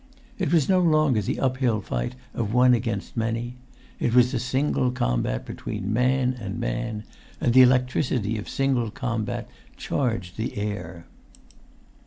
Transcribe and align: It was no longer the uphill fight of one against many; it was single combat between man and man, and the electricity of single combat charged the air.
It 0.39 0.51
was 0.51 0.67
no 0.67 0.79
longer 0.79 1.21
the 1.21 1.39
uphill 1.39 1.79
fight 1.79 2.15
of 2.33 2.55
one 2.55 2.73
against 2.73 3.15
many; 3.15 3.57
it 3.99 4.15
was 4.15 4.31
single 4.43 4.89
combat 4.89 5.45
between 5.45 5.93
man 5.93 6.33
and 6.41 6.59
man, 6.59 7.03
and 7.39 7.53
the 7.53 7.61
electricity 7.61 8.39
of 8.39 8.49
single 8.49 8.89
combat 8.89 9.47
charged 9.77 10.37
the 10.37 10.57
air. 10.57 11.05